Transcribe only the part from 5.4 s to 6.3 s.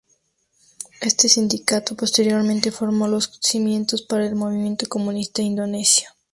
indonesio.